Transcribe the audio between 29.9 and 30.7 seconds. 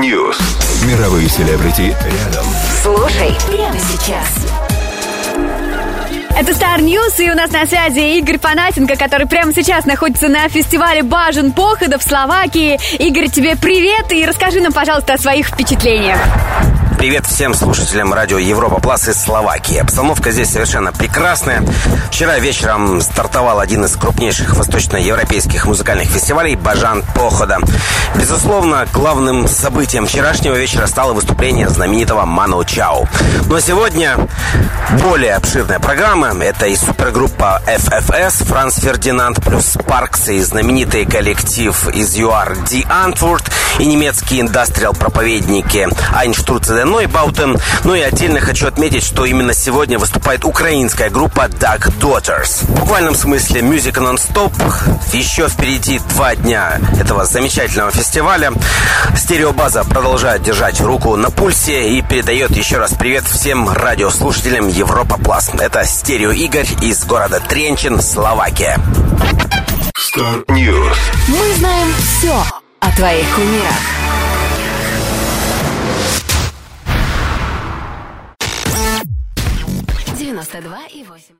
вчерашнего